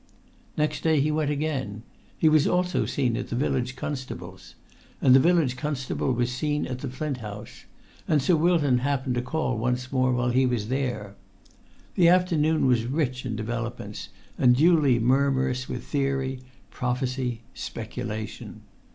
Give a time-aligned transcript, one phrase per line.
[0.57, 1.83] Next day he went again;
[2.17, 4.55] he was also seen at the village constable's;
[4.99, 7.65] and the village constable was seen at the Flint House;
[8.07, 11.13] and Sir Wilton happened to call once more while he was there.
[11.93, 14.09] The afternoon was rich in developments,
[14.39, 16.39] and duly murmurous with theory,
[16.71, 18.61] prophecy, speculation.